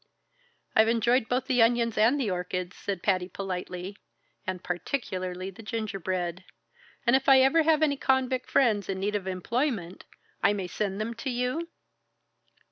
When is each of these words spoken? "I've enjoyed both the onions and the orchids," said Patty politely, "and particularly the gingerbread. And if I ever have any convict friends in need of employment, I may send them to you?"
"I've 0.75 0.87
enjoyed 0.87 1.29
both 1.29 1.45
the 1.45 1.61
onions 1.61 1.95
and 1.95 2.19
the 2.19 2.31
orchids," 2.31 2.75
said 2.75 3.03
Patty 3.03 3.29
politely, 3.29 3.95
"and 4.47 4.63
particularly 4.63 5.51
the 5.51 5.61
gingerbread. 5.61 6.43
And 7.05 7.15
if 7.15 7.29
I 7.29 7.41
ever 7.41 7.61
have 7.61 7.83
any 7.83 7.97
convict 7.97 8.49
friends 8.49 8.89
in 8.89 8.99
need 8.99 9.15
of 9.15 9.27
employment, 9.27 10.05
I 10.41 10.53
may 10.53 10.65
send 10.65 10.99
them 10.99 11.13
to 11.13 11.29
you?" 11.29 11.67